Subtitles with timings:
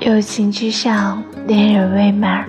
[0.00, 2.44] 友情之上恋人未满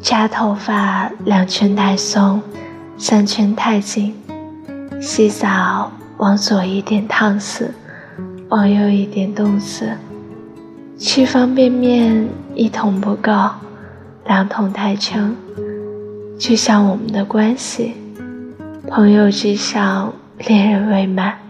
[0.00, 2.40] 扎头发两圈太松
[2.96, 4.14] 三圈太紧
[5.00, 7.74] 洗澡往左一点烫死
[8.50, 9.90] 往右一点冻死。
[10.96, 13.32] 吃方便面一桶不够
[14.26, 15.34] 两桶太撑
[16.38, 17.94] 就像我们的关系
[18.86, 21.41] 朋友之上恋人未满